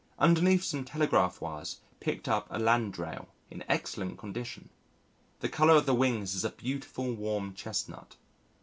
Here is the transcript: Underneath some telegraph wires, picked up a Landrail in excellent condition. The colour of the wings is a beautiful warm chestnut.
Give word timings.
Underneath 0.17 0.63
some 0.63 0.83
telegraph 0.83 1.41
wires, 1.41 1.79
picked 1.99 2.27
up 2.27 2.47
a 2.49 2.57
Landrail 2.57 3.27
in 3.51 3.63
excellent 3.69 4.17
condition. 4.17 4.71
The 5.41 5.47
colour 5.49 5.75
of 5.75 5.85
the 5.85 5.93
wings 5.93 6.33
is 6.33 6.43
a 6.43 6.49
beautiful 6.49 7.13
warm 7.13 7.53
chestnut. 7.53 8.15